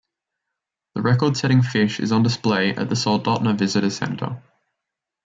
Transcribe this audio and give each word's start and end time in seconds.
The 0.95 1.03
record-setting 1.03 1.61
fish 1.61 1.99
is 1.99 2.11
on 2.11 2.23
display 2.23 2.71
at 2.71 2.89
the 2.89 2.95
Soldotna 2.95 3.55
Visitor 3.55 3.91
Center. 3.91 4.41